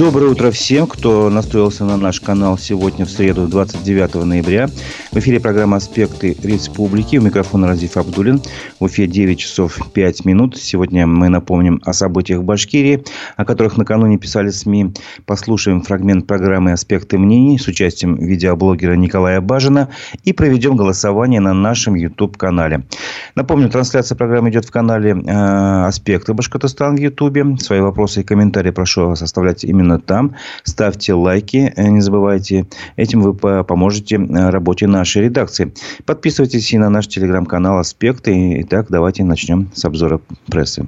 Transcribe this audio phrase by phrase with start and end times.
[0.00, 4.70] Доброе утро всем, кто настроился на наш канал сегодня в среду, 29 ноября.
[5.12, 7.18] В эфире программа «Аспекты республики».
[7.18, 8.40] У микрофона Разиф Абдулин.
[8.80, 10.56] В эфире 9 часов 5 минут.
[10.56, 13.04] Сегодня мы напомним о событиях в Башкирии,
[13.36, 14.94] о которых накануне писали СМИ.
[15.26, 19.90] Послушаем фрагмент программы «Аспекты мнений» с участием видеоблогера Николая Бажина
[20.24, 22.84] и проведем голосование на нашем YouTube-канале.
[23.34, 27.60] Напомню, трансляция программы идет в канале э, «Аспекты Башкортостан» в YouTube.
[27.60, 30.36] Свои вопросы и комментарии прошу вас оставлять именно именно там.
[30.62, 32.66] Ставьте лайки, э, не забывайте.
[32.96, 35.72] Этим вы поможете э, работе нашей редакции.
[36.04, 38.60] Подписывайтесь и на наш телеграм-канал «Аспекты».
[38.62, 40.86] Итак, давайте начнем с обзора прессы.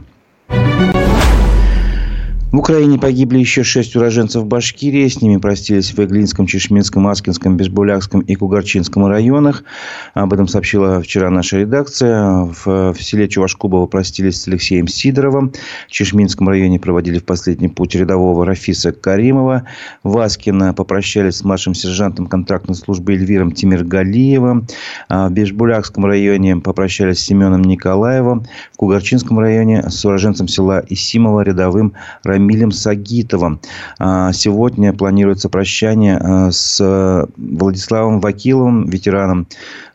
[2.52, 5.08] В Украине погибли еще шесть уроженцев Башкирии.
[5.08, 9.64] С ними простились в Иглинском, Чешминском, Аскинском, Безбулякском и Кугарчинском районах.
[10.12, 12.44] Об этом сообщила вчера наша редакция.
[12.44, 15.54] В, в селе Чувашкубово простились с Алексеем Сидоровым.
[15.88, 19.64] В Чешминском районе проводили в последний путь рядового Рафиса Каримова.
[20.02, 24.66] В Аскино попрощались с младшим сержантом контрактной службы Эльвиром Тимиргалиевым.
[25.08, 28.44] А в Безбулякском районе попрощались с Семеном Николаевым.
[28.74, 33.60] В Кугарчинском районе с уроженцем села Исимова рядовым Рамилем Рамилем Сагитовым.
[34.00, 39.46] А, сегодня планируется прощание а, с Владиславом Вакиловым, ветераном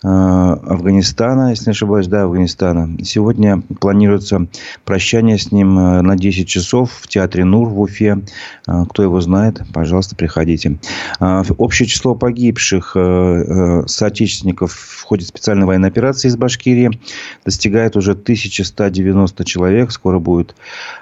[0.01, 2.97] а, Афганистана, если не ошибаюсь, да, Афганистана.
[3.03, 4.47] Сегодня планируется
[4.85, 8.21] прощание с ним на 10 часов в театре Нур в Уфе.
[8.65, 10.79] Кто его знает, пожалуйста, приходите.
[11.19, 12.95] Общее число погибших
[13.87, 16.99] соотечественников в ходе специальной военной операции из Башкирии
[17.43, 19.91] достигает уже 1190 человек.
[19.91, 20.55] Скоро будет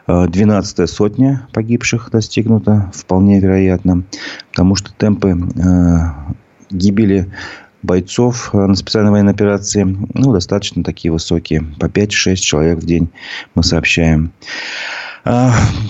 [0.08, 4.04] 12 сотня погибших достигнуто, вполне вероятно,
[4.52, 5.98] потому что темпы э,
[6.70, 7.32] гибели
[7.84, 11.66] бойцов э, на специальной военной операции ну, достаточно такие высокие.
[11.80, 13.10] По 5-6 человек в день
[13.54, 14.32] мы сообщаем.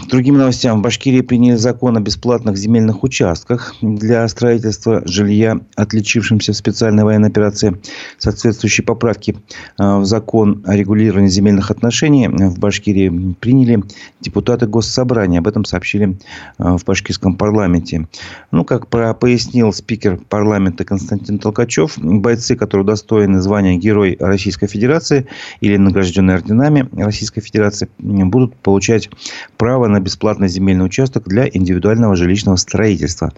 [0.07, 0.79] Другим новостям.
[0.79, 7.29] В Башкирии приняли закон о бесплатных земельных участках для строительства жилья, отличившимся в специальной военной
[7.29, 7.81] операции.
[8.19, 9.35] Соответствующие поправки
[9.79, 13.83] а, в закон о регулировании земельных отношений в Башкирии приняли
[14.21, 15.39] депутаты Госсобрания.
[15.39, 16.17] Об этом сообщили
[16.59, 18.07] а, в башкирском парламенте.
[18.51, 25.25] Ну, как пояснил спикер парламента Константин Толкачев, бойцы, которые удостоены звания Герой Российской Федерации
[25.61, 29.09] или награжденные орденами Российской Федерации, будут получать
[29.57, 33.33] право на бесплатный земельный участок для индивидуального жилищного строительства.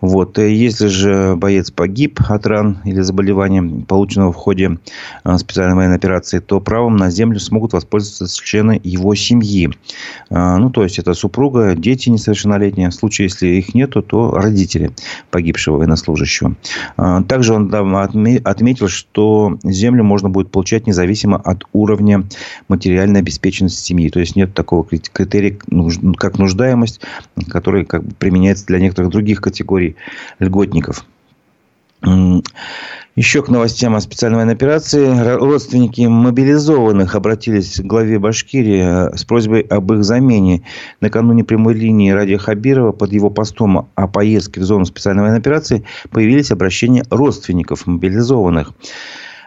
[0.00, 0.38] Вот.
[0.38, 4.78] Если же боец погиб от ран или заболевания, полученного в ходе
[5.24, 9.70] а, специальной военной операции, то правом на землю смогут воспользоваться члены его семьи.
[10.30, 12.90] А, ну, то есть, это супруга, дети несовершеннолетние.
[12.90, 14.92] В случае, если их нету, то родители
[15.30, 16.54] погибшего военнослужащего.
[17.28, 22.24] Также он отметил, что землю можно будет получать независимо от уровня
[22.68, 24.08] материальной обеспеченности семьи.
[24.10, 25.58] То есть, нет такого критерия критерий,
[26.16, 27.00] как нуждаемость,
[27.48, 29.96] который как бы применяется для некоторых других категорий
[30.38, 31.04] льготников.
[33.16, 35.36] Еще к новостям о специальной военной операции.
[35.36, 40.64] Родственники мобилизованных обратились к главе Башкирии э, с просьбой об их замене.
[41.00, 45.84] Накануне прямой линии Ради Хабирова под его постом о поездке в зону специальной военной операции
[46.10, 48.72] появились обращения родственников мобилизованных.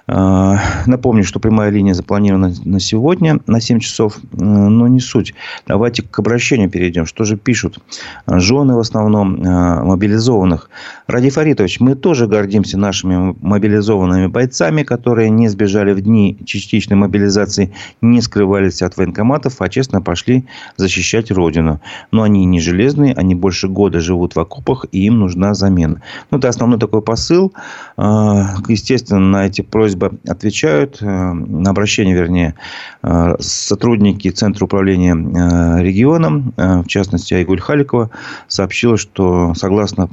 [0.09, 5.33] А, напомню, что прямая линия запланирована на сегодня на 7 часов, но не суть.
[5.67, 7.05] Давайте к обращению перейдем.
[7.05, 7.79] Что же пишут
[8.25, 10.69] жены в основном а, мобилизованных?
[11.07, 17.73] Ради Фаритович, мы тоже гордимся нашими мобилизованными бойцами, которые не сбежали в дни частичной мобилизации,
[18.01, 20.45] не скрывались от военкоматов, а честно пошли
[20.77, 21.81] защищать Родину.
[22.11, 26.01] Но они не железные, они больше года живут в окопах, и им нужна замена.
[26.31, 27.53] Ну, это основной такой посыл.
[27.97, 32.55] А, естественно, на эти просьбы просьба отвечают, э, на обращение, вернее,
[33.03, 38.09] э, сотрудники Центра управления э, регионом, в частности, Айгуль Халикова,
[38.47, 40.09] сообщила, что согласно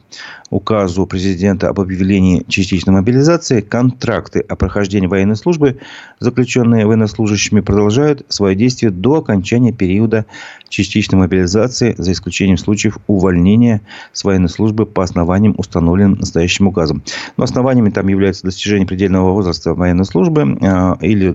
[0.51, 5.79] указу президента об объявлении частичной мобилизации, контракты о прохождении военной службы,
[6.21, 10.27] заключенные военнослужащими, продолжают свое действие до окончания периода
[10.69, 13.81] частичной мобилизации, за исключением случаев увольнения
[14.13, 17.03] с военной службы по основаниям, установленным настоящим указом.
[17.37, 21.35] Но основаниями там являются достижение предельного возраста военной службы э, или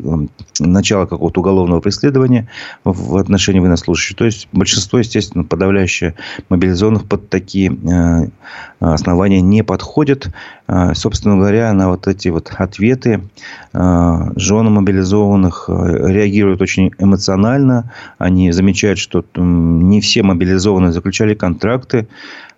[0.59, 2.47] начало какого-то уголовного преследования
[2.83, 4.17] в отношении военнослужащих.
[4.17, 6.15] То есть большинство, естественно, подавляющее
[6.49, 8.29] мобилизованных под такие э,
[8.79, 10.29] основания не подходят.
[10.93, 13.21] Собственно говоря, на вот эти вот ответы
[13.73, 17.91] жены мобилизованных реагируют очень эмоционально.
[18.17, 22.07] Они замечают, что не все мобилизованные заключали контракты.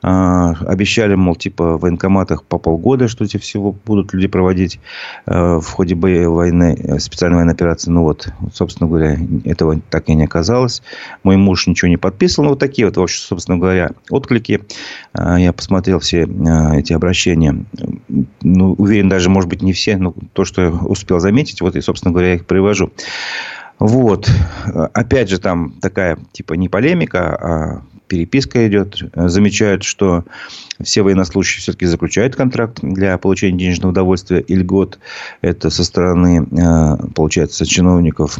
[0.04, 4.80] Обещали, мол, типа в военкоматах по полгода, что эти всего будут люди проводить
[5.28, 7.92] э, в ходе войны, э, специальной военной операции.
[7.92, 10.82] Ну вот, собственно говоря, этого так и не оказалось.
[11.22, 12.46] Мой муж ничего не подписывал.
[12.46, 14.64] Ну, вот такие вот, собственно говоря, отклики.
[15.16, 17.66] Я посмотрел все э, эти обращения.
[18.42, 21.82] Ну, уверен, даже, может быть, не все, но то, что я успел заметить, вот и,
[21.82, 22.92] собственно говоря, я их привожу.
[23.80, 24.30] Вот.
[24.94, 27.82] Опять же, там такая, типа, не полемика, а
[28.12, 29.02] переписка идет.
[29.16, 30.26] Замечают, что
[30.84, 35.00] все военнослужащие все-таки заключают контракт для получения денежного удовольствия и льгот.
[35.42, 38.38] Это со стороны, э, получается, чиновников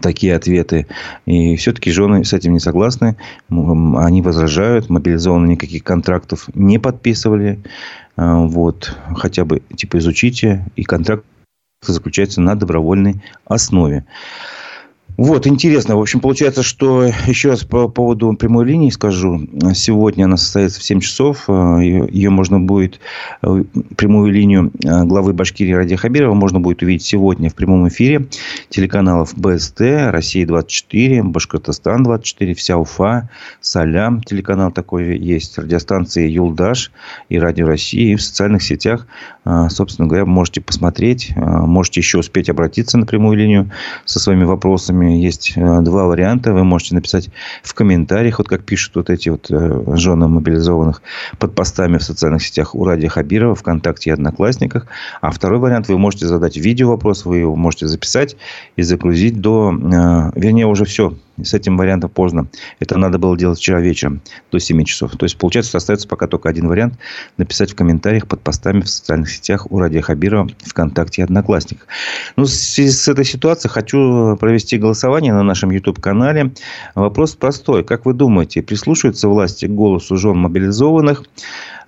[0.00, 0.86] такие ответы.
[1.26, 3.16] И все-таки жены с этим не согласны.
[3.50, 4.88] Они возражают.
[4.88, 7.60] Мобилизованные никаких контрактов не подписывали.
[8.16, 8.96] Э, вот.
[9.16, 10.64] Хотя бы типа изучите.
[10.76, 11.24] И контракт
[11.82, 14.04] заключается на добровольной основе.
[15.18, 15.96] Вот, интересно.
[15.96, 19.40] В общем, получается, что еще раз по поводу прямой линии скажу.
[19.74, 21.48] Сегодня она состоится в 7 часов.
[21.48, 23.00] Ее, ее можно будет,
[23.42, 23.64] э,
[23.96, 28.26] прямую линию э, главы Башкирии Ради Хабирова можно будет увидеть сегодня в прямом эфире
[28.72, 29.80] телеканалов БСТ,
[30.10, 33.28] Россия-24, Башкортостан-24, Вся Уфа,
[33.60, 36.90] Салям, телеканал такой есть, радиостанции Юлдаш
[37.28, 38.12] и Радио России.
[38.12, 39.06] И в социальных сетях,
[39.44, 43.70] э, собственно говоря, можете посмотреть, можете еще успеть обратиться на прямую линию
[44.06, 46.54] со своими вопросами есть э, два варианта.
[46.54, 47.28] Вы можете написать
[47.62, 51.02] в комментариях, вот как пишут вот эти вот э, жены мобилизованных
[51.38, 54.86] под постами в социальных сетях у Ради Хабирова, ВКонтакте и Одноклассниках.
[55.20, 58.36] А второй вариант, вы можете задать видео вопрос, вы его можете записать
[58.76, 59.72] и загрузить до...
[59.72, 62.46] Э, вернее, уже все, с этим вариантом поздно.
[62.80, 64.20] Это надо было делать вчера вечером
[64.50, 65.12] до 7 часов.
[65.12, 66.94] То есть, получается, остается пока только один вариант.
[67.36, 71.86] Написать в комментариях под постами в социальных сетях у Радия Хабирова, ВКонтакте и Одноклассниках.
[72.36, 76.52] Ну, в связи с этой ситуацией хочу провести голосование на нашем YouTube-канале.
[76.94, 77.84] Вопрос простой.
[77.84, 81.24] Как вы думаете, прислушиваются власти к голосу жен мобилизованных?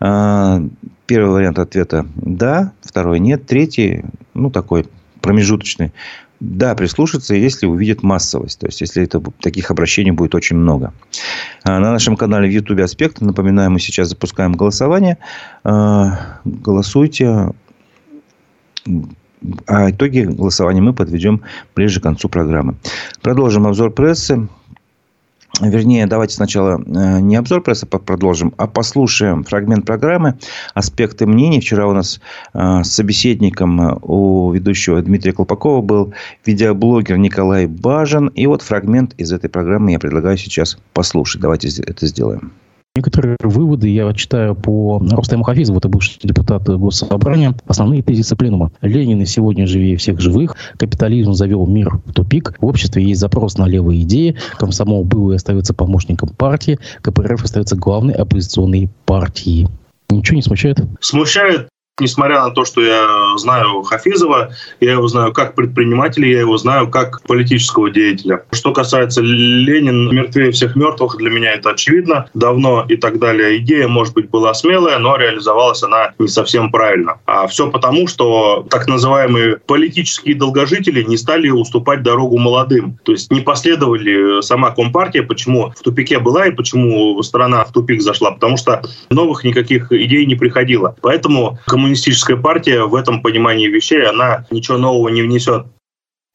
[0.00, 0.62] А,
[1.06, 2.72] первый вариант ответа– да.
[2.82, 3.46] Второй– нет.
[3.46, 4.04] Третий,
[4.34, 4.86] ну, такой
[5.20, 5.92] промежуточный
[6.44, 8.60] да, прислушаться, если увидят массовость.
[8.60, 10.92] То есть, если это, таких обращений будет очень много.
[11.62, 15.18] А на нашем канале в YouTube «Аспект», напоминаю, мы сейчас запускаем голосование.
[15.64, 17.50] А, голосуйте.
[19.66, 21.42] А итоги голосования мы подведем
[21.74, 22.76] ближе к концу программы.
[23.22, 24.48] Продолжим обзор прессы.
[25.60, 30.36] Вернее, давайте сначала э, не обзор прессы продолжим, а послушаем фрагмент программы
[30.74, 31.60] «Аспекты мнений».
[31.60, 32.20] Вчера у нас
[32.52, 36.12] э, с собеседником э, у ведущего Дмитрия Колпакова был
[36.44, 38.28] видеоблогер Николай Бажин.
[38.28, 41.40] И вот фрагмент из этой программы я предлагаю сейчас послушать.
[41.40, 42.52] Давайте это сделаем.
[42.96, 47.56] Некоторые выводы я читаю по Рустему Хафизову, это бывший депутат Госсобрания.
[47.66, 48.70] Основные тезисы пленума.
[48.82, 50.54] Ленин и сегодня живее всех живых.
[50.78, 52.54] Капитализм завел мир в тупик.
[52.60, 54.36] В обществе есть запрос на левые идеи.
[54.58, 56.78] Комсомол был и остается помощником партии.
[57.02, 59.66] КПРФ остается главной оппозиционной партией.
[60.08, 60.78] Ничего не смущает?
[61.00, 61.68] Смущает
[62.00, 64.50] Несмотря на то, что я знаю Хафизова,
[64.80, 68.42] я его знаю как предпринимателя, я его знаю как политического деятеля.
[68.50, 73.58] Что касается Ленин мертвее всех мертвых, для меня это очевидно давно и так далее.
[73.58, 77.20] Идея, может быть, была смелая, но реализовалась она не совсем правильно.
[77.26, 82.98] А все потому, что так называемые политические долгожители не стали уступать дорогу молодым.
[83.04, 88.02] То есть не последовали сама Компартия, почему в тупике была и почему страна в тупик
[88.02, 88.32] зашла.
[88.32, 90.96] Потому что новых никаких идей не приходило.
[91.00, 95.66] Поэтому коммунистическая партия в этом понимании вещей, она ничего нового не внесет.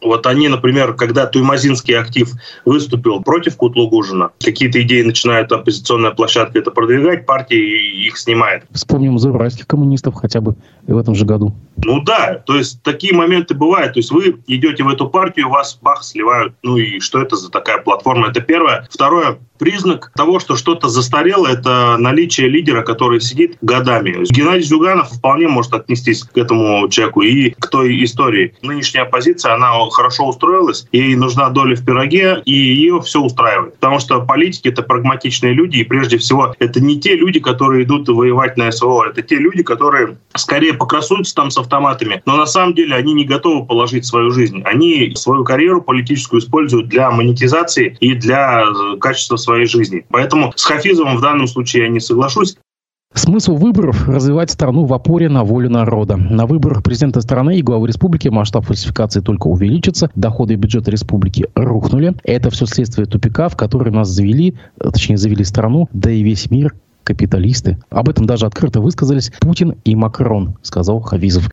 [0.02, 2.32] Вот они, например, когда Туймазинский актив
[2.64, 8.64] выступил против Кутлугужина, какие-то идеи начинает оппозиционная площадка это продвигать, партия их снимает.
[8.72, 10.56] Вспомним зарайских коммунистов хотя бы
[10.94, 11.54] в этом же году.
[11.84, 13.94] Ну да, то есть такие моменты бывают.
[13.94, 16.54] То есть вы идете в эту партию, вас бах сливают.
[16.64, 18.28] Ну и что это за такая платформа?
[18.28, 18.88] Это первое.
[18.92, 24.26] Второе, признак того, что что-то застарело, это наличие лидера, который сидит годами.
[24.30, 28.56] Геннадий Зюганов вполне может отнестись к этому человеку и к той истории.
[28.62, 33.76] Нынешняя оппозиция, она хорошо устроилась, ей нужна доля в пироге, и ее все устраивает.
[33.76, 38.08] Потому что политики— это прагматичные люди, и прежде всего это не те люди, которые идут
[38.10, 42.74] воевать на СВО, это те люди, которые скорее покрасуются там с автоматами, но на самом
[42.74, 44.62] деле они не готовы положить свою жизнь.
[44.66, 50.06] Они свою карьеру политическую используют для монетизации и для э, качества своей жизни.
[50.10, 52.58] Поэтому с Хафизовым в данном случае я не соглашусь.
[53.16, 56.16] Смысл выборов– развивать страну в опоре на волю народа.
[56.16, 62.14] На выборах президента страны и главы республики масштаб фальсификации только увеличится, доходы бюджета республики рухнули.
[62.24, 66.76] Это все следствие тупика, в который нас завели, точнее завели страну, да и весь мир
[67.04, 67.78] капиталисты.
[67.90, 71.50] Об этом даже открыто высказались Путин и Макрон, сказал Хавизов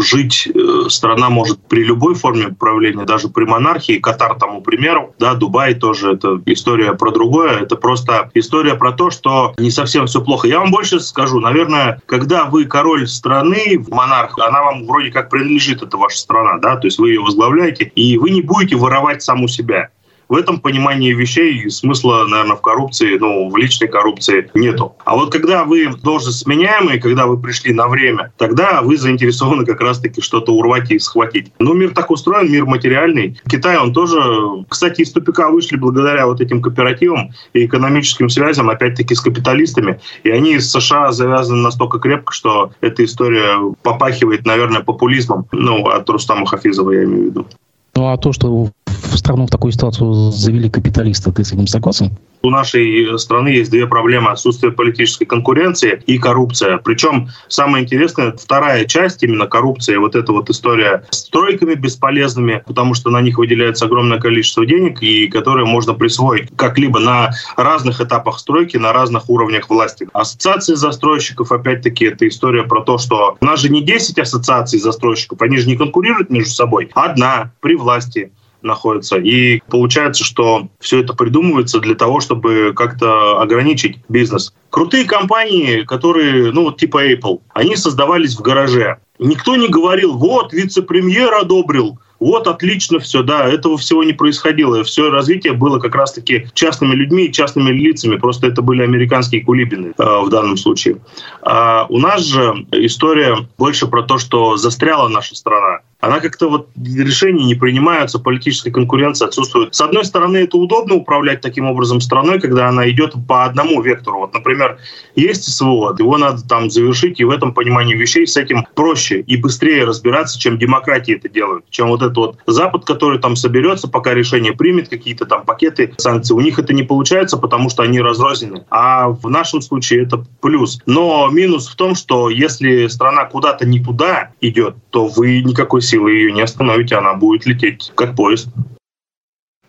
[0.00, 3.98] жить э, страна может при любой форме правления, даже при монархии.
[3.98, 7.60] Катар тому примеру, да, Дубай тоже это история про другое.
[7.60, 10.48] Это просто история про то, что не совсем все плохо.
[10.48, 15.82] Я вам больше скажу, наверное, когда вы король страны, монарх, она вам вроде как принадлежит,
[15.82, 19.48] это ваша страна, да, то есть вы ее возглавляете, и вы не будете воровать саму
[19.48, 19.90] себя.
[20.32, 24.96] В этом понимании вещей смысла, наверное, в коррупции, ну, в личной коррупции нету.
[25.04, 29.82] А вот когда вы должность сменяемые, когда вы пришли на время, тогда вы заинтересованы как
[29.82, 31.52] раз-таки что-то урвать и схватить.
[31.58, 33.38] Но мир так устроен, мир материальный.
[33.46, 34.22] Китай, он тоже,
[34.70, 40.00] кстати, из тупика вышли благодаря вот этим кооперативам и экономическим связям, опять-таки, с капиталистами.
[40.22, 45.44] И они с США завязаны настолько крепко, что эта история попахивает, наверное, популизмом.
[45.52, 47.46] Ну, от Рустама Хафизова я имею в виду.
[47.94, 52.12] Ну, а то, что в страну в такую ситуацию завели капиталисты, ты с этим согласен?
[52.42, 54.30] У нашей страны есть две проблемы.
[54.30, 56.78] Отсутствие политической конкуренции и коррупция.
[56.78, 62.94] Причем самое интересное, вторая часть именно коррупции, вот эта вот история с стройками бесполезными, потому
[62.94, 68.38] что на них выделяется огромное количество денег, и которые можно присвоить как-либо на разных этапах
[68.38, 70.08] стройки, на разных уровнях власти.
[70.12, 75.40] Ассоциации застройщиков, опять-таки, это история про то, что у нас же не 10 ассоциаций застройщиков,
[75.42, 76.90] они же не конкурируют между собой.
[76.94, 79.16] Одна при власти находится.
[79.16, 84.54] И получается, что все это придумывается для того, чтобы как-то ограничить бизнес.
[84.70, 88.98] Крутые компании, которые, ну вот типа Apple, они создавались в гараже.
[89.18, 94.84] Никто не говорил, вот, вице-премьер одобрил, вот, отлично все, да, этого всего не происходило.
[94.84, 98.14] Все развитие было как раз-таки частными людьми и частными лицами.
[98.14, 100.98] Просто это были американские кулибины э, в данном случае.
[101.42, 106.68] А у нас же история больше про то, что застряла наша страна она как-то вот
[106.76, 109.72] решения не принимаются, политическая конкуренция отсутствует.
[109.72, 114.18] С одной стороны, это удобно управлять таким образом страной, когда она идет по одному вектору.
[114.18, 114.78] Вот, например,
[115.14, 119.36] есть СВО, его надо там завершить, и в этом понимании вещей с этим проще и
[119.36, 124.12] быстрее разбираться, чем демократии это делают, чем вот этот вот Запад, который там соберется, пока
[124.12, 126.34] решение примет, какие-то там пакеты санкций.
[126.34, 128.64] У них это не получается, потому что они разрознены.
[128.70, 130.80] А в нашем случае это плюс.
[130.84, 136.12] Но минус в том, что если страна куда-то не туда идет, то вы никакой силы
[136.12, 138.48] ее не остановите, она будет лететь как поезд.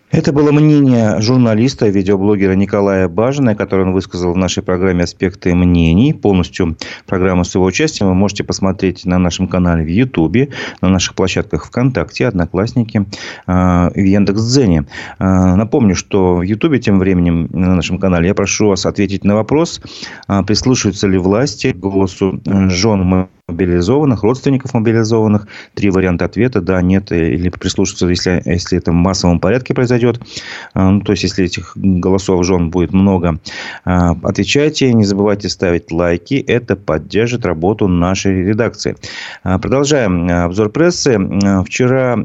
[0.10, 6.14] Это было мнение журналиста, видеоблогера Николая Бажина, которое он высказал в нашей программе «Аспекты мнений».
[6.14, 6.78] Полностью
[7.08, 10.50] программу с его участием вы можете посмотреть на нашем канале в Ютубе,
[10.82, 13.08] на наших площадках ВКонтакте, Одноклассники,
[13.48, 14.86] а, в Яндекс.Дзене.
[15.18, 19.34] А, напомню, что в Ютубе тем временем на нашем канале я прошу вас ответить на
[19.34, 19.82] вопрос,
[20.28, 25.48] а, прислушиваются ли власти к голосу жен мобилизованных, родственников мобилизованных.
[25.74, 26.62] Три варианта ответа.
[26.62, 27.12] Да, нет.
[27.12, 30.22] Или прислушаться, если, если это в массовом порядке произойдет.
[30.74, 33.40] А, ну, то есть, если этих голосов жен будет много.
[33.84, 34.94] А, отвечайте.
[34.94, 36.36] Не забывайте ставить лайки.
[36.36, 38.96] Это поддержит работу нашей редакции.
[39.44, 41.20] А, продолжаем обзор прессы.
[41.66, 42.18] Вчера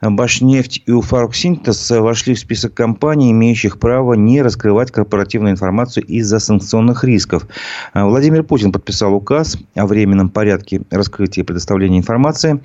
[0.00, 7.04] Башнефть и Уфарксинтез вошли в список компаний, имеющих право не раскрывать корпоративную информацию из-за санкционных
[7.04, 7.46] рисков.
[7.92, 12.60] Владимир Путин подписал указ о временном порядке раскрытия и предоставления информации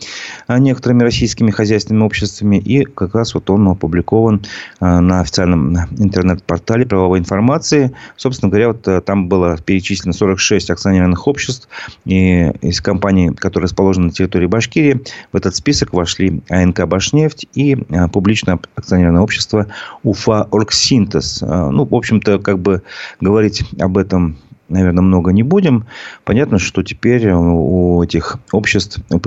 [0.47, 2.57] некоторыми российскими хозяйственными обществами.
[2.57, 4.41] И как раз вот он опубликован
[4.79, 7.93] а, на официальном интернет-портале правовой информации.
[8.15, 11.67] Собственно говоря, вот э, там было перечислено 46 акционерных обществ
[12.05, 15.01] и из компаний, которые расположены на территории Башкирии.
[15.31, 19.67] В этот список вошли АНК «Башнефть», нефть и а, публичное акционерное общество
[20.03, 21.41] Уфа Оргсинтез.
[21.41, 22.82] А, ну, в общем-то, как бы
[23.20, 25.86] говорить об этом наверное, много не будем.
[26.24, 29.20] Понятно, что теперь у этих обществ, у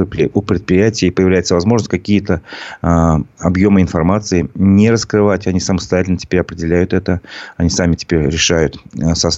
[0.42, 2.42] предприятий появляется возможность какие-то
[2.82, 5.46] а, объемы информации не раскрывать.
[5.46, 7.20] Они самостоятельно теперь определяют это.
[7.56, 8.80] Они сами теперь решают,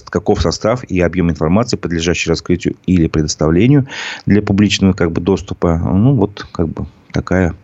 [0.09, 3.85] каков состав и объем информации, подлежащий раскрытию или предоставлению
[4.25, 5.77] для публичного как бы, доступа.
[5.77, 7.55] Ну, вот как бы такая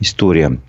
[0.00, 0.60] история.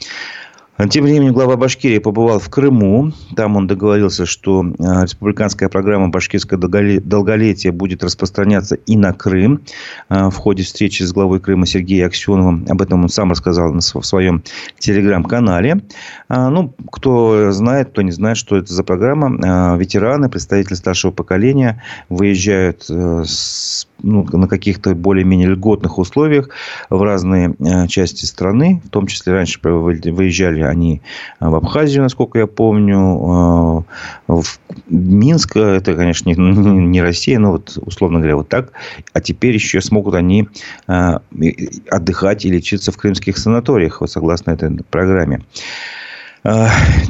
[0.89, 3.11] Тем временем глава Башкирии побывал в Крыму.
[3.35, 9.61] Там он договорился, что э, республиканская программа «Башкирское долголетие» будет распространяться и на Крым.
[10.09, 13.81] Э, в ходе встречи с главой Крыма Сергеем Аксеновым об этом он сам рассказал в
[13.81, 14.43] своем
[14.79, 15.81] телеграм-канале.
[16.29, 19.75] Э, ну, кто знает, кто не знает, что это за программа.
[19.77, 26.49] Ветераны, представители старшего поколения выезжают с ну, на каких-то более-менее льготных условиях
[26.89, 28.81] в разные э, части страны.
[28.85, 31.01] В том числе раньше выезжали они
[31.39, 34.59] в Абхазию, насколько я помню, э, в
[34.89, 35.57] Минск.
[35.57, 38.71] Это, конечно, не Россия, но вот, условно говоря, вот так.
[39.13, 40.49] А теперь еще смогут они
[40.87, 41.17] э,
[41.89, 45.41] отдыхать и лечиться в крымских санаториях, вот согласно этой программе.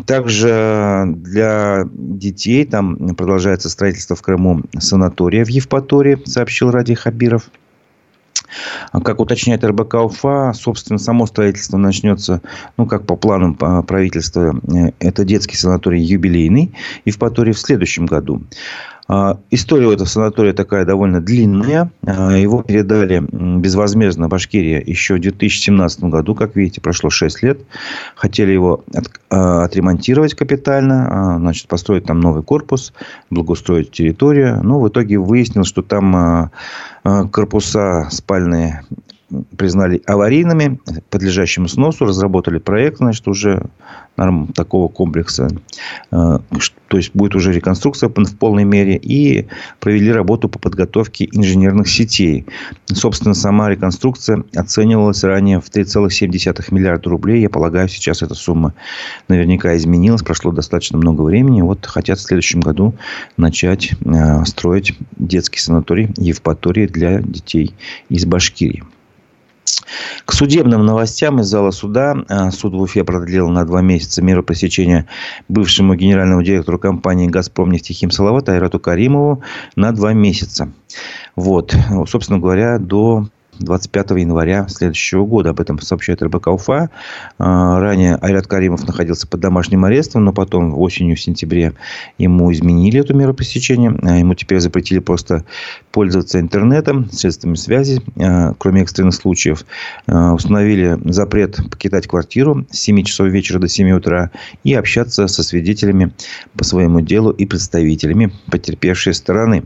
[0.05, 7.49] Также для детей там продолжается строительство в Крыму санатория в Евпатории, сообщил Ради Хабиров.
[8.91, 12.41] Как уточняет РБК УФА, собственно, само строительство начнется,
[12.77, 16.73] ну, как по планам правительства, э, это детский санаторий юбилейный,
[17.05, 18.41] и в Паторе в следующем году.
[19.13, 21.91] А, история у этого санатория такая довольно длинная.
[22.07, 26.33] А, его передали безвозмездно Башкирия еще в 2017 году.
[26.33, 27.59] Как видите, прошло 6 лет.
[28.15, 32.93] Хотели его от, а, отремонтировать капитально, значит, построить там новый корпус,
[33.29, 34.61] благоустроить территорию.
[34.63, 36.49] Но в итоге выяснилось, что там
[37.03, 38.83] корпуса спальные
[39.57, 43.63] признали аварийными, подлежащими сносу, разработали проект, значит, уже
[44.53, 45.47] такого комплекса.
[46.11, 46.39] Э,
[46.87, 48.97] то есть, будет уже реконструкция в полной мере.
[48.97, 49.47] И
[49.79, 52.45] провели работу по подготовке инженерных сетей.
[52.85, 57.41] Собственно, сама реконструкция оценивалась ранее в 3,7 миллиарда рублей.
[57.41, 58.73] Я полагаю, сейчас эта сумма
[59.27, 60.21] наверняка изменилась.
[60.21, 61.61] Прошло достаточно много времени.
[61.61, 62.93] Вот хотят в следующем году
[63.37, 67.73] начать э, строить детский санаторий Евпатории для детей
[68.09, 68.83] из Башкирии.
[70.25, 72.15] К судебным новостям из зала суда.
[72.29, 75.07] А, суд в Уфе продлил на два месяца меру пресечения
[75.47, 79.43] бывшему генеральному директору компании «Газпром» нефтехим Салават Айрату Каримову
[79.75, 80.71] на два месяца.
[81.35, 81.75] Вот.
[82.07, 83.27] Собственно говоря, до
[83.59, 85.51] 25 января следующего года.
[85.51, 86.89] Об этом сообщает РБК УФА.
[87.37, 91.73] А, ранее Айрат Каримов находился под домашним арестом, но потом осенью, в сентябре
[92.17, 93.93] ему изменили эту меру пресечения.
[94.03, 95.45] А, ему теперь запретили просто
[95.91, 99.65] пользоваться интернетом, средствами связи, а, кроме экстренных случаев.
[100.07, 104.31] Установили запрет покидать квартиру с 7 часов вечера до 7 утра
[104.63, 106.13] и общаться со свидетелями
[106.57, 109.63] по своему делу и представителями потерпевшей стороны.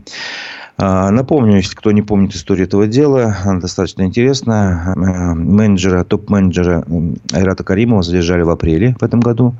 [0.78, 4.92] А, напомню, если кто не помнит историю этого дела, она достаточно интересна.
[4.94, 6.84] А, менеджера, топ-менеджера
[7.32, 9.54] Айрата Каримова задержали в апреле в этом году.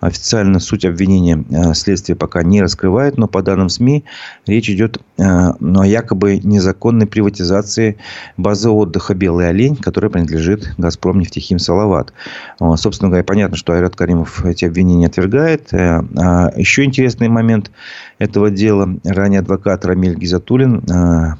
[0.00, 4.04] Официально суть обвинения а, следствие пока не раскрывает, но по данным СМИ
[4.46, 5.54] речь идет о
[5.86, 7.96] якобы незаконной приватизации
[8.36, 12.12] базы отдыха «Белый олень», которая принадлежит «Газпром» нефтехим «Салават».
[12.58, 15.72] Собственно говоря, понятно, что Айрат Каримов эти обвинения отвергает.
[15.72, 16.02] Э,
[16.56, 17.70] еще интересный момент
[18.18, 18.98] этого дела.
[19.04, 21.34] Ранее адвокат Рамиль Гизатулин э,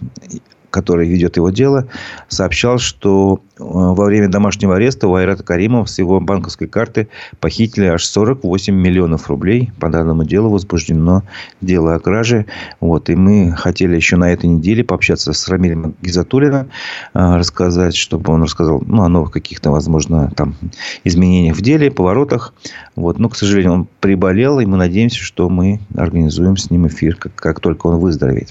[0.76, 1.88] который ведет его дело,
[2.28, 7.09] сообщал, что э, во время домашнего ареста у Айрата Каримова с его банковской карты
[7.40, 9.73] похитили аж 48 миллионов рублей.
[9.80, 11.23] По данному делу возбуждено
[11.62, 12.45] дело о краже.
[12.80, 13.09] Вот.
[13.09, 16.68] И мы хотели еще на этой неделе пообщаться с Рамилем Гизатулиным,
[17.14, 20.57] э, рассказать, чтобы он рассказал ну, о новых каких-то, возможно, там,
[21.05, 22.53] изменениях в деле, поворотах.
[22.96, 23.18] Вот.
[23.18, 27.35] Но, к сожалению, он приболел, и мы надеемся, что мы организуем с ним эфир, как,
[27.35, 28.51] как только он выздоровеет.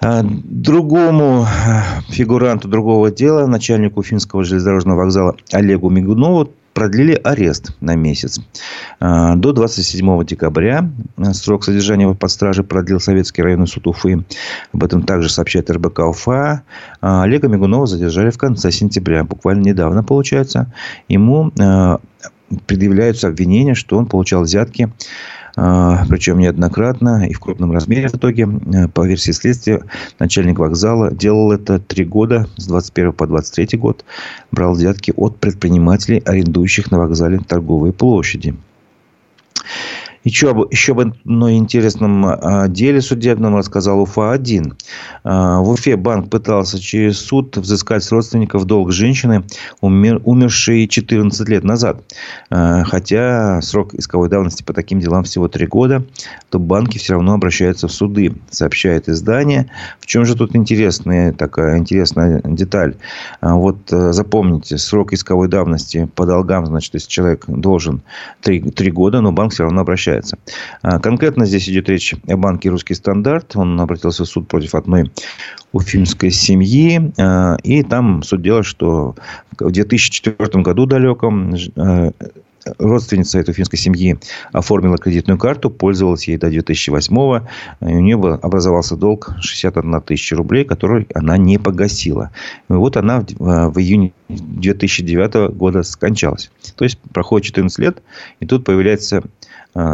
[0.00, 7.96] А, другому э, фигуранту другого дела, начальнику Уфимского железнодорожного вокзала Олегу Мигунову, продлили арест на
[7.96, 8.40] месяц.
[9.00, 10.88] А, до 27 декабря
[11.32, 14.24] срок содержания под стражей продлил Советский районный суд Уфы.
[14.72, 16.62] Об этом также сообщает РБК Уфа.
[17.00, 19.24] Олега Мигунова задержали в конце сентября.
[19.24, 20.72] Буквально недавно, получается.
[21.08, 21.50] Ему
[22.66, 24.90] предъявляются обвинения, что он получал взятки
[26.08, 28.48] причем неоднократно и в крупном размере в итоге.
[28.72, 29.82] Э, по версии следствия,
[30.18, 34.04] начальник вокзала делал это три года, с 21 по 23 год.
[34.52, 38.56] Брал взятки от предпринимателей, арендующих на вокзале торговые площади.
[40.28, 44.74] Еще об, еще об одном интересном а, деле судебном рассказал УФА-1.
[45.24, 49.44] А, в Уфе банк пытался через суд взыскать с родственников долг женщины,
[49.80, 52.02] умер, умершей 14 лет назад.
[52.50, 56.04] А, хотя срок исковой давности по таким делам всего 3 года,
[56.50, 59.70] то банки все равно обращаются в суды, сообщает издание.
[59.98, 62.96] В чем же тут интересная такая интересная деталь?
[63.40, 68.02] Вот запомните, срок исковой давности по долгам, значит, если человек должен
[68.42, 70.38] 3, 3 года, но банк все равно обращается является.
[70.82, 73.56] А, конкретно здесь идет речь о банке «Русский стандарт».
[73.56, 75.10] Он обратился в суд против одной
[75.72, 77.12] уфимской семьи.
[77.18, 79.14] А, и там суть дела, что
[79.58, 82.12] в 2004 году далеком а,
[82.78, 84.18] родственница этой финской семьи
[84.52, 87.48] оформила кредитную карту, пользовалась ей до 2008-го.
[87.88, 92.30] И у нее образовался долг 61 тысяча рублей, который она не погасила.
[92.68, 96.50] И вот она в июне 2009 года скончалась.
[96.76, 98.02] То есть, проходит 14 лет,
[98.40, 99.22] и тут появляется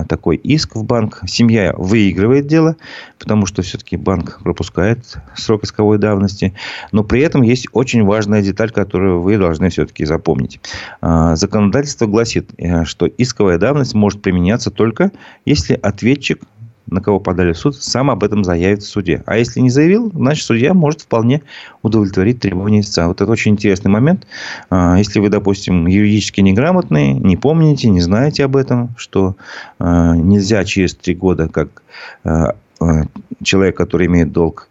[0.08, 1.20] такой иск в банк.
[1.26, 2.76] Семья выигрывает дело,
[3.18, 6.54] потому что все-таки банк пропускает срок исковой давности.
[6.92, 10.60] Но при этом есть очень важная деталь, которую вы должны все-таки запомнить.
[11.00, 15.10] А, законодательство гласит, э, что исковая давность может применяться только
[15.44, 16.42] если ответчик
[16.86, 19.22] на кого подали в суд, сам об этом заявит в суде.
[19.26, 21.42] А если не заявил, значит, судья может вполне
[21.82, 23.08] удовлетворить требования истца.
[23.08, 24.26] Вот это очень интересный момент.
[24.70, 29.36] А, если вы, допустим, юридически неграмотный, не помните, не знаете об этом, что
[29.78, 31.82] а, нельзя через три года, как
[32.24, 32.54] а,
[33.42, 34.68] человек, который имеет долг,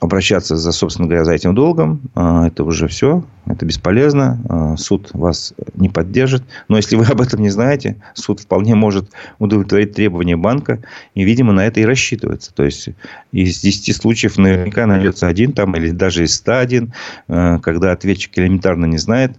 [0.00, 5.10] обращаться, за, собственно говоря, за этим долгом, а, это уже все, это бесполезно, а, суд
[5.12, 6.44] вас не поддержит.
[6.68, 10.80] Но если вы об этом не знаете, суд вполне может удовлетворить требования банка,
[11.14, 12.54] и, видимо, на это и рассчитывается.
[12.54, 12.90] То есть,
[13.32, 16.92] из 10 случаев наверняка найдется один, там, или даже из 101,
[17.26, 19.32] а, когда ответчик элементарно не знает,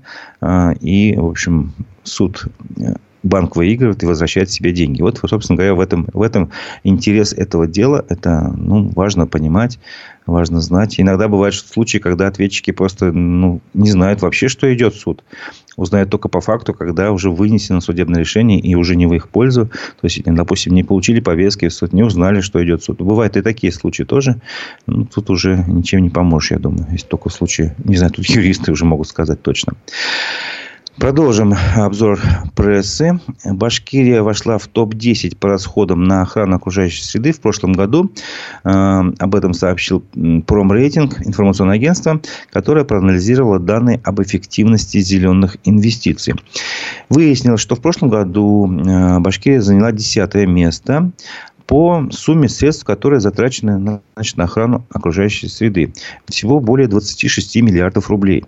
[0.80, 2.48] и, в общем, суд
[3.24, 5.02] банк выигрывает и возвращает себе деньги.
[5.02, 6.52] Вот, собственно говоря, в этом, в этом
[6.84, 8.06] интерес этого дела.
[8.10, 9.80] Это ну, важно понимать,
[10.26, 11.00] важно знать.
[11.00, 15.24] Иногда бывают случаи, когда ответчики просто ну, не знают вообще, что идет суд.
[15.76, 19.68] Узнают только по факту, когда уже вынесено судебное решение и уже не в их пользу.
[19.68, 23.02] То есть, допустим, не получили повестки в суд, не узнали, что идет суд.
[23.02, 24.42] Бывают и такие случаи тоже.
[24.88, 26.88] Ну, тут уже ничем не поможешь, я думаю.
[26.92, 29.74] Если только в не знаю, тут юристы уже могут сказать точно.
[31.00, 32.20] Продолжим обзор
[32.56, 33.22] прессы.
[33.46, 38.12] Башкирия вошла в топ-10 по расходам на охрану окружающей среды в прошлом году.
[38.66, 40.04] Э, об этом сообщил
[40.46, 42.20] Промрейтинг, информационное агентство,
[42.52, 46.34] которое проанализировало данные об эффективности зеленых инвестиций.
[47.08, 51.12] Выяснилось, что в прошлом году э, Башкирия заняла 10 место
[51.70, 55.94] по сумме средств, которые затрачены на, значит, на охрану окружающей среды.
[56.28, 58.44] Всего более 26 миллиардов рублей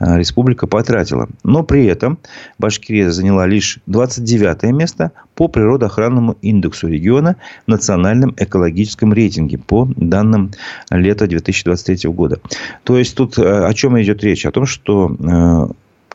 [0.00, 1.28] э, республика потратила.
[1.44, 2.18] Но при этом
[2.58, 10.52] Башкирия заняла лишь 29 место по природоохранному индексу региона в национальном экологическом рейтинге по данным
[10.88, 12.40] лета 2023 года.
[12.84, 14.46] То есть тут э, о чем идет речь?
[14.46, 15.72] О том, что э,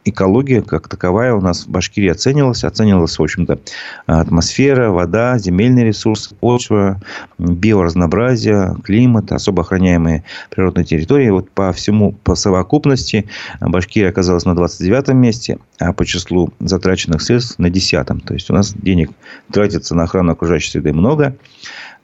[0.09, 2.63] экология как таковая у нас в Башкирии оценивалась.
[2.63, 3.59] Оценивалась, в общем-то,
[4.05, 7.01] атмосфера, вода, земельные ресурсы, почва,
[7.37, 11.29] биоразнообразие, климат, особо охраняемые природные территории.
[11.29, 17.59] Вот по всему, по совокупности Башкирия оказалась на 29 месте, а по числу затраченных средств
[17.59, 18.25] на 10.
[18.25, 19.11] То есть, у нас денег
[19.51, 21.35] тратится на охрану окружающей среды много.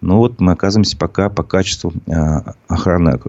[0.03, 3.19] Но вот мы оказываемся пока по качеству а, охраны,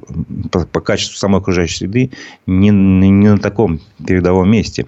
[0.51, 2.11] по, качеству самой окружающей среды
[2.47, 4.87] не, не на таком передовом месте.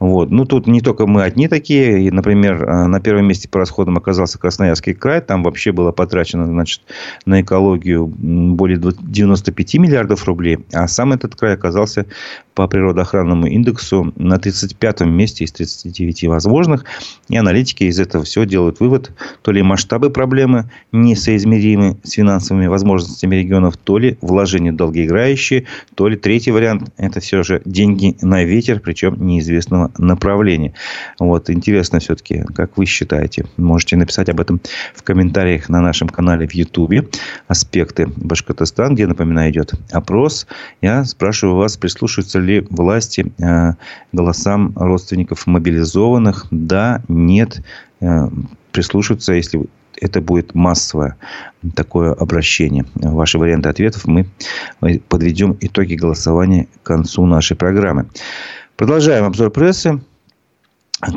[0.00, 0.30] Вот.
[0.30, 2.02] Ну, тут не только мы одни такие.
[2.02, 5.20] И, например, а, на первом месте по расходам оказался Красноярский край.
[5.20, 6.82] Там вообще было потрачено значит,
[7.26, 10.58] на экологию более 95 миллиардов рублей.
[10.72, 12.06] А сам этот край оказался
[12.54, 16.84] по природоохранному индексу на 35-м месте из 39 возможных.
[17.28, 19.12] И аналитики из этого все делают вывод,
[19.42, 26.08] то ли масштабы проблемы не несоизмеримы с финансовыми возможностями регионов, то ли вложения долгоиграющие, то
[26.08, 30.72] ли третий вариант– это все же деньги на ветер, причем неизвестного направления.
[31.18, 33.46] Вот, интересно все-таки, как вы считаете.
[33.56, 34.60] Можете написать об этом
[34.94, 37.06] в комментариях на нашем канале в Ютубе.
[37.48, 40.46] Аспекты Башкортостан, где, напоминаю, идет опрос.
[40.80, 43.74] Я спрашиваю вас, прислушиваются ли власти э,
[44.12, 46.46] голосам родственников мобилизованных?
[46.50, 47.62] Да, нет,
[48.00, 48.28] э,
[48.72, 49.66] прислушиваться, если
[50.00, 51.16] это будет массовое
[51.74, 52.84] такое обращение.
[52.94, 54.26] Ваши варианты ответов мы
[55.08, 58.08] подведем итоги голосования к концу нашей программы.
[58.76, 60.00] Продолжаем обзор прессы.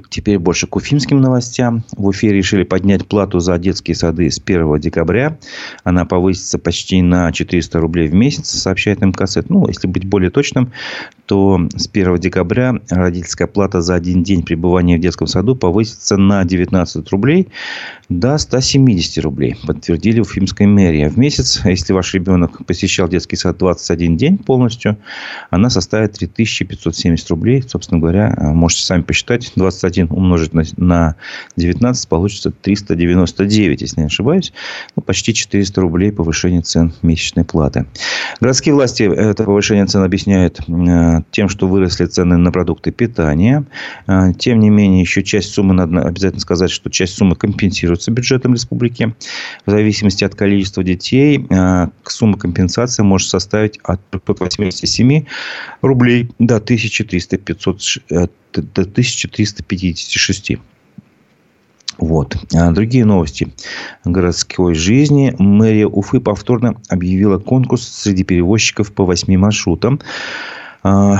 [0.09, 1.83] Теперь больше к уфимским новостям.
[1.97, 5.37] В Уфе решили поднять плату за детские сады с 1 декабря.
[5.83, 9.37] Она повысится почти на 400 рублей в месяц, сообщает МКС.
[9.49, 10.71] Ну, если быть более точным,
[11.25, 16.43] то с 1 декабря родительская плата за один день пребывания в детском саду повысится на
[16.43, 17.47] 19 рублей
[18.09, 21.09] до 170 рублей, подтвердили Уфимская мэрия.
[21.09, 24.97] В месяц, если ваш ребенок посещал детский сад 21 день полностью,
[25.49, 27.63] она составит 3570 рублей.
[27.67, 29.51] Собственно говоря, можете сами посчитать.
[29.55, 31.15] 21 умножить на, на
[31.55, 34.53] 19 получится 399, если не ошибаюсь.
[34.95, 37.85] Ну, почти 400 рублей повышение цен месячной платы.
[38.39, 43.65] Городские власти это повышение цен объясняют э, тем, что выросли цены на продукты питания.
[44.07, 48.53] Э, тем не менее, еще часть суммы, надо обязательно сказать, что часть суммы компенсируется бюджетом
[48.53, 49.13] республики.
[49.65, 55.25] В зависимости от количества детей, э, сумма компенсации может составить от 387
[55.81, 58.01] рублей до 1300 500,
[58.53, 60.57] до 1356.
[61.97, 62.37] Вот.
[62.51, 63.53] Другие новости
[64.03, 65.35] городской жизни.
[65.37, 69.99] Мэрия Уфы повторно объявила конкурс среди перевозчиков по восьми маршрутам.
[70.83, 71.17] А,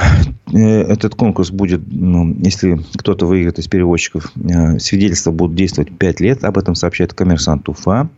[0.51, 6.19] э, этот конкурс будет, ну, если кто-то выиграет из перевозчиков, э, свидетельства будут действовать 5
[6.19, 6.43] лет.
[6.43, 8.09] Об этом сообщает коммерсант Уфа.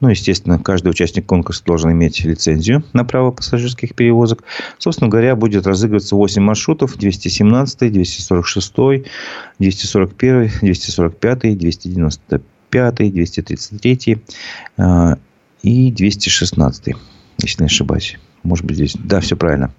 [0.00, 4.44] Ну, естественно, каждый участник конкурса должен иметь лицензию на право пассажирских перевозок.
[4.78, 6.96] Собственно говоря, будет разыгрываться 8 маршрутов.
[6.96, 8.72] 217, 246,
[9.58, 12.42] 241, 245, 295
[12.74, 14.18] 205, 233
[14.76, 15.16] э,
[15.62, 16.94] и 216,
[17.42, 18.18] если не ошибаюсь.
[18.42, 18.96] Может быть, здесь.
[18.98, 19.72] Да, все правильно.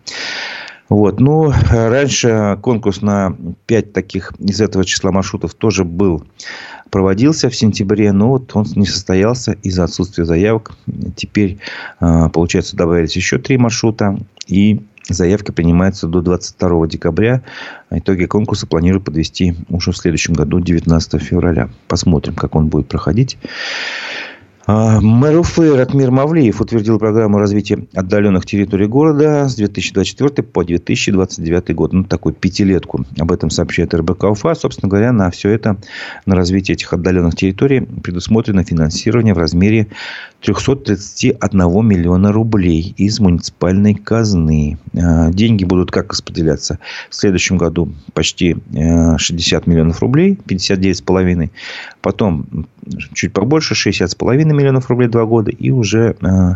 [0.89, 1.19] Вот.
[1.19, 6.23] Ну, раньше конкурс на 5 таких из этого числа маршрутов тоже был,
[6.89, 10.73] проводился в сентябре, но вот он не состоялся из-за отсутствия заявок.
[11.15, 11.57] Теперь,
[11.99, 14.17] э, получается, добавились еще три маршрута.
[14.47, 17.41] И заявки принимаются до 22 декабря.
[17.89, 21.69] Итоги конкурса планируют подвести уже в следующем году, 19 февраля.
[21.87, 23.37] Посмотрим, как он будет проходить.
[24.67, 31.75] А, мэр Уфы Ратмир Мавлиев утвердил программу развития отдаленных территорий города с 2024 по 2029
[31.75, 31.93] год.
[31.93, 33.05] Ну, такую пятилетку.
[33.19, 34.55] Об этом сообщает РБК Уфа.
[34.55, 35.77] Собственно говоря, на все это,
[36.25, 39.87] на развитие этих отдаленных территорий предусмотрено финансирование в размере
[40.41, 44.79] 331 миллиона рублей из муниципальной казны.
[44.95, 46.79] А, деньги будут как распределяться?
[47.11, 51.51] В следующем году почти 60 э, миллионов рублей, 59,5.
[52.01, 52.67] Потом
[53.13, 55.51] чуть побольше, 60,5 миллионов рублей два года.
[55.51, 56.55] И уже, э,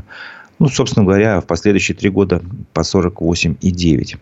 [0.60, 2.41] ну, собственно говоря, в последующие три года
[2.74, 4.17] по 48,9.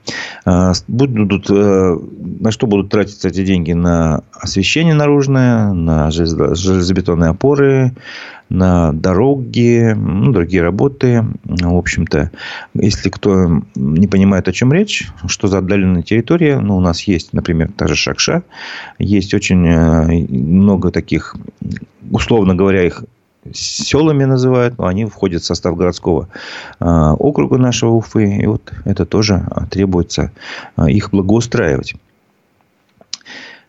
[0.46, 1.98] Э, будут, э,
[2.40, 3.74] на что будут тратиться эти деньги?
[3.74, 7.94] На освещение наружное, на железобетонные опоры,
[8.50, 11.26] на дороги, ну, другие работы.
[11.44, 12.32] В общем-то,
[12.76, 17.34] если кто не понимает, о чем речь, что за отдаленная территория, ну, у нас есть,
[17.34, 18.44] например, та же Шакша,
[19.00, 21.36] есть очень много таких
[22.12, 23.04] условно говоря, их
[23.54, 26.28] селами называют, но они входят в состав городского
[26.80, 28.38] а, округа нашего Уфы.
[28.38, 30.32] И вот это тоже требуется
[30.76, 31.96] а, их благоустраивать.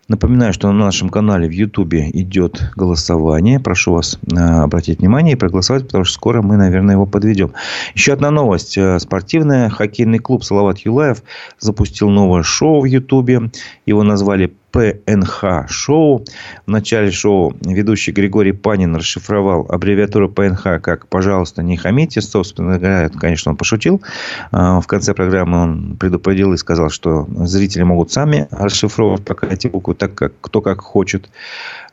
[0.09, 3.61] Напоминаю, что на нашем канале в Ютубе идет голосование.
[3.61, 7.53] Прошу вас а, обратить внимание и проголосовать, потому что скоро мы, наверное, его подведем.
[7.95, 8.79] Еще одна новость.
[9.01, 9.69] Спортивная.
[9.69, 11.23] Хоккейный клуб «Салават Юлаев»
[11.59, 13.51] запустил новое шоу в Ютубе.
[13.85, 16.25] Его назвали ПНХ шоу.
[16.67, 22.21] В начале шоу ведущий Григорий Панин расшифровал аббревиатуру ПНХ как «пожалуйста, не хамите».
[22.21, 24.03] Собственно говоря, конечно, он пошутил.
[24.53, 29.69] А, в конце программы он предупредил и сказал, что зрители могут сами расшифровывать пока эти
[29.69, 31.29] буквы так, как кто как хочет.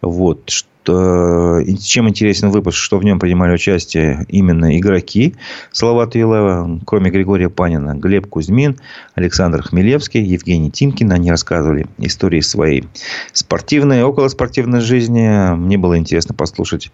[0.01, 0.51] Вот
[0.85, 5.35] чем интересен выпуск, что в нем принимали участие именно игроки
[5.71, 8.77] Салавата Юлаева, кроме Григория Панина, Глеб Кузьмин,
[9.15, 11.11] Александр Хмелевский, Евгений Тимкин.
[11.11, 12.85] Они рассказывали истории своей
[13.33, 15.55] спортивной, околоспортивной жизни.
[15.55, 16.91] Мне было интересно послушать,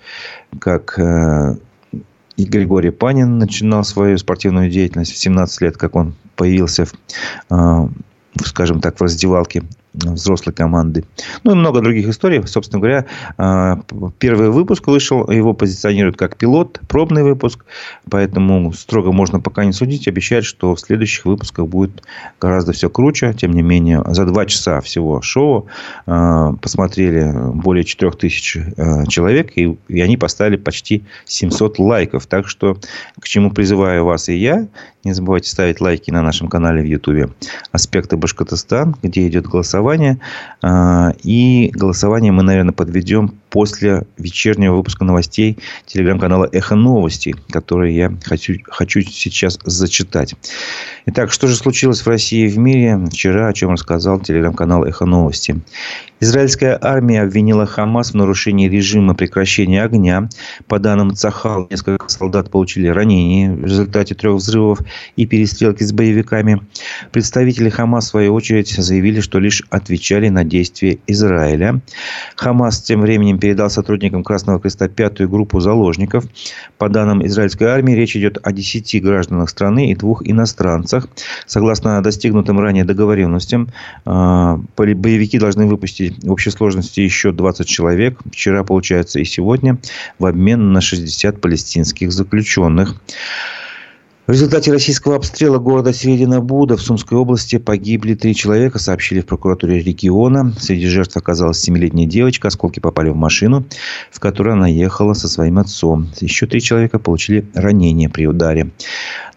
[0.59, 1.55] как э,
[2.37, 6.93] и Григорий Панин начинал свою спортивную деятельность в 17 лет, как он появился в,
[7.49, 7.87] э,
[8.45, 11.03] скажем так, в раздевалке взрослой команды.
[11.43, 12.45] Ну и много других историй.
[12.47, 13.05] Собственно говоря,
[13.37, 13.81] а,
[14.19, 17.65] первый выпуск вышел, его позиционируют как пилот, пробный выпуск,
[18.09, 20.07] поэтому строго можно пока не судить.
[20.07, 22.03] Обещают, что в следующих выпусках будет
[22.39, 23.33] гораздо все круче.
[23.33, 25.67] Тем не менее, за два часа всего шоу
[26.05, 32.27] а, посмотрели более 4000 а, человек, и, и они поставили почти 700 лайков.
[32.27, 32.77] Так что,
[33.19, 34.67] к чему призываю вас и я,
[35.03, 37.33] не забывайте ставить лайки на нашем канале в YouTube
[37.71, 39.80] «Аспекты Башкортостан», где идет голосование.
[40.61, 48.11] А, и голосование мы, наверное, подведем после вечернего выпуска новостей телеграм-канала «Эхо новости», который я
[48.23, 50.33] хочу, хочу сейчас зачитать.
[51.05, 52.97] Итак, что же случилось в России и в мире?
[53.11, 55.61] Вчера, о чем рассказал телеграм-канал «Эхо новости».
[56.23, 60.29] Израильская армия обвинила Хамас в нарушении режима прекращения огня.
[60.67, 64.81] По данным Цахал, несколько солдат получили ранения в результате трех взрывов
[65.15, 66.61] и перестрелки с боевиками.
[67.11, 71.81] Представители Хамас, в свою очередь, заявили, что лишь отвечали на действия Израиля.
[72.35, 76.25] Хамас тем временем передал сотрудникам Красного Креста пятую группу заложников.
[76.77, 81.09] По данным израильской армии, речь идет о десяти гражданах страны и двух иностранцах.
[81.47, 83.69] Согласно достигнутым ранее договоренностям,
[84.05, 88.19] а, боевики должны выпустить в общей сложности еще 20 человек.
[88.31, 89.77] Вчера, получается, и сегодня
[90.19, 92.95] в обмен на 60 палестинских заключенных.
[94.31, 99.83] В результате российского обстрела города Средина-Буда в Сумской области погибли три человека, сообщили в прокуратуре
[99.83, 100.53] региона.
[100.57, 102.47] Среди жертв оказалась семилетняя девочка.
[102.47, 103.65] Осколки попали в машину,
[104.09, 106.07] в которой она ехала со своим отцом.
[106.21, 108.71] Еще три человека получили ранения при ударе.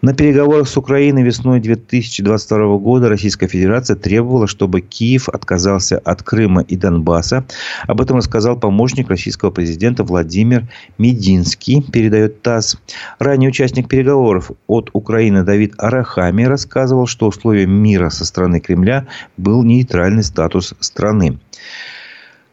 [0.01, 6.61] На переговорах с Украиной весной 2022 года Российская Федерация требовала, чтобы Киев отказался от Крыма
[6.61, 7.43] и Донбасса.
[7.87, 12.77] Об этом рассказал помощник российского президента Владимир Мединский, передает ТАСС.
[13.19, 19.63] Ранее участник переговоров от Украины Давид Арахами рассказывал, что условием мира со стороны Кремля был
[19.63, 21.39] нейтральный статус страны.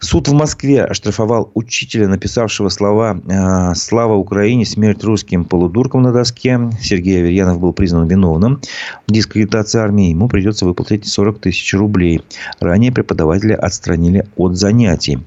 [0.05, 4.67] Суд в Москве оштрафовал учителя, написавшего слова э, «Слава Украине!
[4.67, 6.59] Смерть русским полудуркам на доске».
[6.81, 8.61] Сергей Аверьянов был признан виновным
[9.07, 10.11] в дискредитации армии.
[10.11, 12.21] Ему придется выплатить 40 тысяч рублей.
[12.59, 15.21] Ранее преподавателя отстранили от занятий.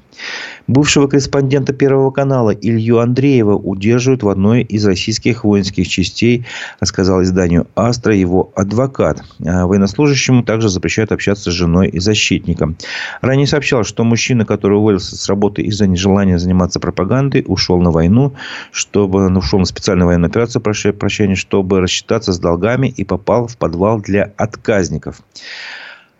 [0.66, 6.44] Бывшего корреспондента Первого канала Илью Андреева удерживают в одной из российских воинских частей,
[6.80, 9.22] рассказал изданию «Астра» его адвокат.
[9.44, 12.76] А военнослужащему также запрещают общаться с женой и защитником.
[13.20, 18.32] Ранее сообщал, что мужчина, который уволился с работы из-за нежелания заниматься пропагандой, ушел на войну,
[18.72, 23.56] чтобы ну, ушел на специальную военную операцию, прощения, чтобы рассчитаться с долгами и попал в
[23.56, 25.22] подвал для отказников.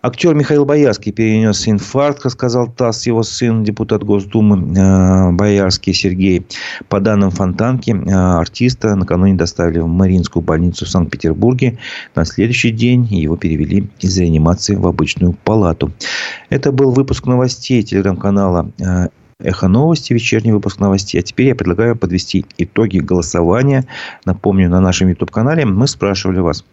[0.06, 6.46] Актер Михаил Боярский перенес инфаркт, сказал ТАСС, его сын, депутат Госдумы э, Боярский Сергей.
[6.88, 11.78] По данным Фонтанки, э, артиста накануне доставили в Мариинскую больницу в Санкт-Петербурге.
[12.14, 15.90] На следующий день его перевели из реанимации в обычную палату.
[16.50, 21.20] Это был выпуск новостей телеграм-канала э, Эхо новости, вечерний выпуск новостей.
[21.20, 23.84] А теперь я предлагаю подвести итоги голосования.
[24.24, 26.64] Напомню, на нашем YouTube-канале мы спрашивали вас,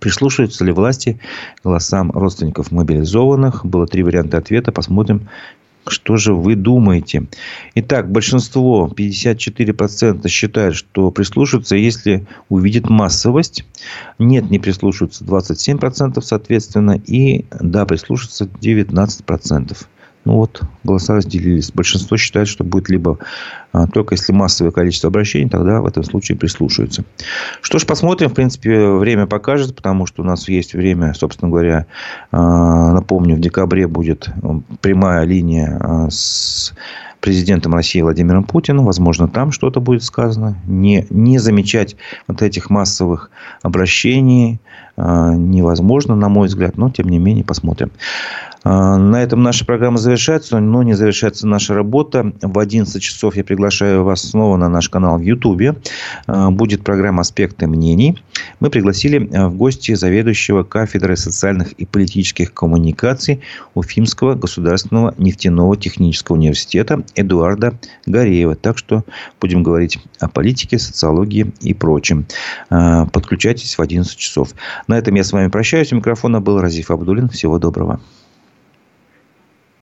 [0.00, 1.20] Прислушиваются ли власти
[1.62, 3.64] голосам родственников мобилизованных?
[3.64, 4.72] Было три варианта ответа.
[4.72, 5.28] Посмотрим,
[5.86, 7.26] что же вы думаете?
[7.74, 13.64] Итак, большинство, 54% считают, что прислушаются, если увидят массовость.
[14.18, 17.00] Нет, не прислушиваются 27%, соответственно.
[17.06, 19.76] И да, прислушаются 19%.
[20.24, 21.72] Ну вот, голоса разделились.
[21.72, 23.18] Большинство считает, что будет либо
[23.72, 27.04] а, только если массовое количество обращений, тогда в этом случае прислушаются.
[27.62, 28.28] Что ж, посмотрим.
[28.28, 31.86] В принципе, время покажет, потому что у нас есть время, собственно говоря,
[32.32, 34.28] а, напомню, в декабре будет
[34.82, 36.74] прямая линия а, с
[37.20, 38.86] президентом России Владимиром Путиным.
[38.86, 40.56] Возможно, там что-то будет сказано.
[40.66, 43.30] Не, не замечать вот этих массовых
[43.62, 44.60] обращений
[45.00, 46.76] невозможно, на мой взгляд.
[46.76, 47.90] Но, тем не менее, посмотрим.
[48.62, 52.32] А, на этом наша программа завершается, но не завершается наша работа.
[52.42, 55.76] В 11 часов я приглашаю вас снова на наш канал в Ютубе.
[56.26, 58.22] А, будет программа «Аспекты мнений».
[58.60, 63.40] Мы пригласили а, в гости заведующего кафедрой социальных и политических коммуникаций
[63.74, 68.56] Уфимского государственного нефтяного технического университета Эдуарда Гореева.
[68.56, 69.04] Так что
[69.40, 72.26] будем говорить о политике, социологии и прочем.
[72.68, 74.50] Подключайтесь в 11 часов.
[74.90, 75.92] На этом я с вами прощаюсь.
[75.92, 77.28] У микрофона был Разиф Абдулин.
[77.28, 78.00] Всего доброго.